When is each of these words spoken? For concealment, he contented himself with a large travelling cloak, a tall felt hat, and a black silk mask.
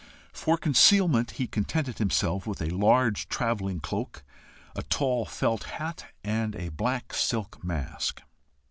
For 0.33 0.57
concealment, 0.57 1.29
he 1.37 1.45
contented 1.45 1.99
himself 1.99 2.47
with 2.47 2.59
a 2.59 2.71
large 2.71 3.29
travelling 3.29 3.81
cloak, 3.81 4.23
a 4.75 4.81
tall 4.81 5.25
felt 5.25 5.65
hat, 5.77 6.07
and 6.23 6.55
a 6.55 6.69
black 6.69 7.13
silk 7.13 7.63
mask. 7.63 8.23